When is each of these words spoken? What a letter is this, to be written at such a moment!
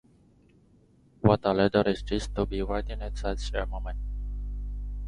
What 1.19 1.41
a 1.43 1.53
letter 1.53 1.83
is 1.87 2.01
this, 2.01 2.27
to 2.29 2.47
be 2.47 2.63
written 2.63 3.03
at 3.03 3.19
such 3.19 3.53
a 3.53 3.67
moment! 3.67 3.99